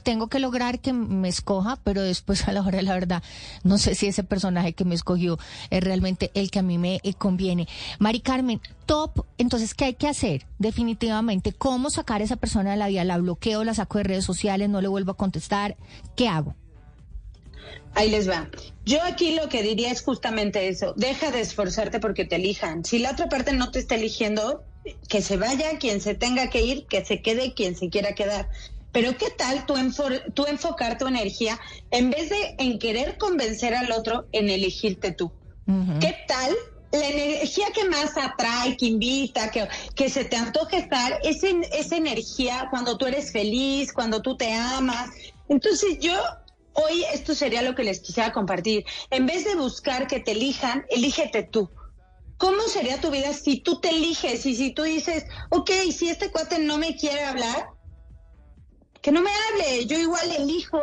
tengo 0.03 0.29
que 0.29 0.41
lograr 0.41 0.81
que 0.81 0.93
me 0.93 1.29
escoja, 1.29 1.79
pero 1.85 2.03
después 2.03 2.47
a 2.49 2.53
la 2.53 2.63
hora 2.63 2.79
de 2.79 2.83
la 2.83 2.95
verdad, 2.95 3.23
no 3.63 3.79
sé 3.79 3.95
si 3.95 4.09
ese 4.09 4.25
personaje 4.25 4.73
que 4.73 4.85
me 4.85 4.95
escogió 4.95 5.39
es 5.71 5.83
realmente 5.83 6.31
el 6.35 6.51
que 6.51 6.59
a 6.59 6.63
mí 6.63 6.79
me 6.79 7.01
eh, 7.05 7.15
conviene. 7.15 7.69
Mari 7.99 8.21
Carmen, 8.21 8.61
top. 8.87 9.25
Entonces, 9.39 9.75
¿qué 9.75 9.87
hay 9.87 9.95
que 9.95 10.09
hacer? 10.09 10.47
Definitivamente, 10.59 11.53
¿cómo 11.53 11.91
sacar 11.91 12.21
a 12.21 12.25
esa 12.25 12.37
persona 12.37 12.73
de 12.73 12.77
la 12.77 12.89
vida? 12.89 13.05
¿La 13.05 13.19
bloqueo, 13.19 13.63
la 13.65 13.75
saco 13.75 13.99
de 13.99 14.05
redes 14.05 14.25
sociales, 14.25 14.69
no 14.69 14.81
le 14.81 14.89
vuelvo 14.89 15.13
a 15.13 15.17
contestar? 15.17 15.77
¿Qué 16.17 16.29
hago? 16.29 16.57
Ahí 17.95 18.11
les 18.11 18.29
va. 18.29 18.49
Yo 18.85 19.03
aquí 19.03 19.35
lo 19.35 19.49
que 19.49 19.63
diría 19.63 19.91
es 19.91 20.03
justamente 20.03 20.69
eso. 20.69 20.95
Deja 20.97 21.31
de 21.31 21.41
esforzarte 21.41 22.01
porque 22.01 22.25
te 22.25 22.37
elijan. 22.37 22.85
Si 22.85 22.99
la 22.99 23.13
otra 23.13 23.29
parte 23.29 23.53
no 23.53 23.71
te 23.71 23.79
está 23.79 23.95
eligiendo, 23.95 24.65
que 25.09 25.23
se 25.23 25.37
vaya 25.37 25.79
quien 25.79 26.01
se 26.01 26.15
tenga 26.15 26.51
que 26.51 26.63
ir, 26.63 26.87
que 26.87 27.05
se 27.05 27.23
quede 27.23 27.55
quien 27.55 27.77
se 27.77 27.89
quiera 27.89 28.15
quedar. 28.15 28.49
Pero 28.93 29.17
¿qué 29.17 29.31
tal 29.31 29.65
tú, 29.67 29.75
tú 30.35 30.47
enfocar 30.47 30.99
tu 30.99 31.07
energía 31.07 31.59
en 31.91 32.11
vez 32.11 32.29
de 32.29 32.57
en 32.59 32.79
querer 32.79 33.17
convencer 33.17 33.75
al 33.75 33.91
otro, 33.93 34.27
en 34.33 34.51
elegirte 34.51 35.13
tú? 35.13 35.33
¿Qué 36.01 36.15
tal 36.27 36.55
la 36.93 37.09
energía 37.09 37.67
que 37.75 37.89
más 37.89 38.17
atrae, 38.17 38.77
que 38.77 38.87
invita, 38.87 39.51
que, 39.51 39.67
que 39.95 40.11
se 40.11 40.25
te 40.25 40.37
antoje 40.37 40.79
estar, 40.79 41.19
es 41.23 41.43
en, 41.43 41.65
esa 41.73 41.97
energía 41.97 42.69
cuando 42.71 42.99
tú 42.99 43.07
eres 43.07 43.33
feliz, 43.33 43.93
cuando 43.93 44.21
tú 44.21 44.37
te 44.37 44.53
amas. 44.53 45.11
Entonces 45.49 45.99
yo 46.01 46.15
hoy 46.75 47.05
esto 47.13 47.35
sería 47.35 47.63
lo 47.63 47.75
que 47.75 47.85
les 47.85 48.01
quisiera 48.01 48.33
compartir. 48.33 48.85
En 49.11 49.27
vez 49.27 49.45
de 49.45 49.55
buscar 49.55 50.07
que 50.07 50.21
te 50.21 50.33
elijan, 50.33 50.85
elígete 50.91 51.43
tú. 51.43 51.71
¿Cómo 52.43 52.63
sería 52.63 53.01
tu 53.01 53.13
vida 53.13 53.33
si 53.35 53.61
tú 53.61 53.79
te 53.79 53.91
eliges 53.91 54.45
y 54.47 54.57
si 54.57 54.73
tú 54.73 54.83
dices, 54.83 55.27
ok, 55.51 55.71
si 55.97 56.09
este 56.09 56.33
cuate 56.33 56.59
no 56.59 56.77
me 56.77 56.97
quiere 56.97 57.23
hablar, 57.23 57.69
que 59.01 59.13
no 59.13 59.23
me 59.23 59.31
hable, 59.31 59.87
yo 59.87 59.97
igual 59.97 60.29
elijo 60.33 60.81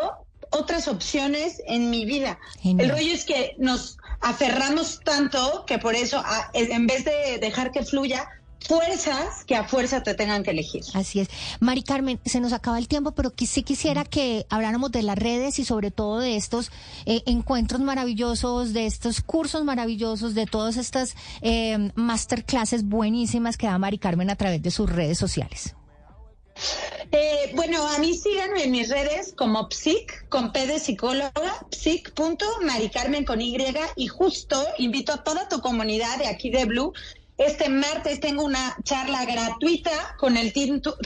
otras 0.52 0.88
opciones 0.88 1.62
en 1.68 1.90
mi 1.90 2.06
vida. 2.06 2.40
El 2.64 2.90
rollo 2.90 3.14
es 3.14 3.26
que 3.26 3.56
nos 3.58 3.98
aferramos 4.22 5.02
tanto 5.04 5.66
que 5.66 5.80
por 5.80 5.96
eso, 5.96 6.24
en 6.54 6.88
vez 6.88 7.04
de 7.04 7.40
dejar 7.40 7.74
que 7.74 7.84
fluya, 7.84 8.26
fuerzas 8.66 9.46
que 9.46 9.56
a 9.56 9.64
fuerza 9.64 10.04
te 10.04 10.14
tengan 10.14 10.44
que 10.44 10.52
elegir. 10.52 10.84
Así 10.94 11.20
es. 11.20 11.30
Mari 11.60 11.84
Carmen, 11.84 12.20
se 12.26 12.40
nos 12.40 12.54
acaba 12.54 12.78
el 12.78 12.88
tiempo, 12.88 13.12
pero 13.12 13.34
sí 13.38 13.64
quisiera 13.64 14.06
que 14.06 14.46
habláramos 14.50 14.92
de 14.92 15.04
las 15.04 15.18
redes 15.18 15.60
y 15.60 15.66
sobre 15.66 15.92
todo 15.92 16.20
de 16.20 16.36
estos 16.36 16.72
eh, 17.06 17.24
encuentros 17.26 17.82
maravillosos, 17.82 18.74
de 18.74 18.86
estos 18.86 19.22
cursos 19.22 19.64
maravillosos, 19.64 20.36
de 20.36 20.46
todas 20.46 20.78
estas 20.78 21.16
eh, 21.42 21.92
masterclasses 21.96 22.84
buenísimas 22.84 23.58
que 23.58 23.68
da 23.68 23.78
Mari 23.78 23.98
Carmen 23.98 24.30
a 24.30 24.36
través 24.36 24.62
de 24.62 24.72
sus 24.72 24.90
redes 24.90 25.18
sociales. 25.18 25.76
Eh, 27.12 27.52
bueno, 27.56 27.88
a 27.88 27.98
mí 28.00 28.16
síganme 28.16 28.66
en 28.66 28.72
mis 28.72 28.90
redes 28.90 29.34
como 29.36 29.70
psic, 29.72 30.28
con 30.30 30.52
P 30.52 30.68
de 30.68 30.80
psicóloga, 30.80 31.32
psic.maricarmen 31.72 33.26
con 33.26 33.42
Y, 33.42 33.58
y 33.96 34.08
justo 34.08 34.64
invito 34.78 35.14
a 35.14 35.24
toda 35.24 35.48
tu 35.48 35.62
comunidad 35.62 36.18
de 36.18 36.28
aquí 36.28 36.50
de 36.50 36.66
Blue 36.66 36.94
Este 37.40 37.70
martes 37.70 38.20
tengo 38.20 38.44
una 38.44 38.76
charla 38.84 39.24
gratuita 39.24 40.16
con 40.18 40.36
el, 40.36 40.52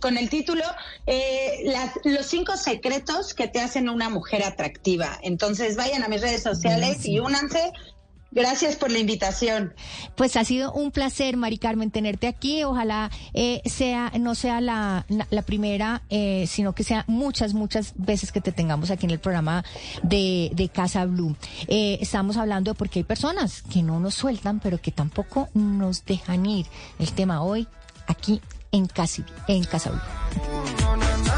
con 0.01 0.17
el 0.17 0.29
título 0.29 0.63
eh, 1.05 1.71
Los 2.05 2.25
cinco 2.25 2.57
secretos 2.57 3.35
que 3.35 3.47
te 3.47 3.61
hacen 3.61 3.87
una 3.87 4.09
mujer 4.09 4.43
atractiva. 4.43 5.19
Entonces 5.21 5.77
vayan 5.77 6.01
a 6.03 6.07
mis 6.07 6.21
redes 6.21 6.41
sociales 6.41 7.05
y 7.05 7.19
únanse. 7.19 7.71
Gracias 8.33 8.75
por 8.75 8.91
la 8.91 8.99
invitación. 8.99 9.73
Pues 10.15 10.35
ha 10.37 10.43
sido 10.43 10.71
un 10.73 10.91
placer, 10.91 11.37
Mari 11.37 11.57
Carmen, 11.57 11.91
tenerte 11.91 12.27
aquí. 12.27 12.63
Ojalá 12.63 13.11
eh, 13.33 13.61
sea 13.65 14.11
no 14.19 14.35
sea 14.35 14.59
la, 14.61 15.05
la 15.29 15.41
primera, 15.43 16.01
eh, 16.09 16.45
sino 16.47 16.73
que 16.73 16.83
sea 16.83 17.05
muchas, 17.07 17.53
muchas 17.53 17.93
veces 17.95 18.31
que 18.31 18.41
te 18.41 18.51
tengamos 18.51 18.91
aquí 18.91 19.05
en 19.05 19.11
el 19.11 19.19
programa 19.19 19.63
de, 20.01 20.51
de 20.53 20.69
Casa 20.69 21.05
Blue. 21.05 21.35
Eh, 21.67 21.99
estamos 22.01 22.37
hablando 22.37 22.71
de 22.71 22.75
porque 22.75 22.99
hay 22.99 23.03
personas 23.03 23.61
que 23.61 23.83
no 23.83 23.99
nos 23.99 24.15
sueltan, 24.15 24.59
pero 24.59 24.81
que 24.81 24.91
tampoco 24.91 25.49
nos 25.53 26.05
dejan 26.05 26.45
ir. 26.45 26.65
El 26.99 27.11
tema 27.13 27.43
hoy 27.43 27.67
aquí 28.07 28.41
en 28.71 28.87
Casa, 28.87 29.23
en 29.47 29.63
Casa 29.63 29.91
Blue. 29.91 31.32